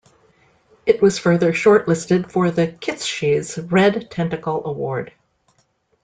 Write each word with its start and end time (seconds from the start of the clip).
It 0.87 0.99
was 0.99 1.19
further 1.19 1.53
shortlisted 1.53 2.31
for 2.31 2.49
The 2.49 2.69
Kitschies 2.69 3.71
Red 3.71 4.09
Tentacle 4.09 4.65
award. 4.65 5.13